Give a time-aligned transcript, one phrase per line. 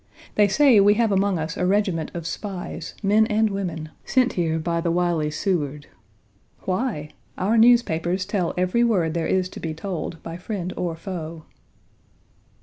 [0.33, 4.57] They say we have among us a regiment of spies, men and women, sent here
[4.57, 5.85] by the wily Seward.
[6.61, 7.11] Why?
[7.37, 11.43] Our newspapers tell every word there is to be told, by friend or foe.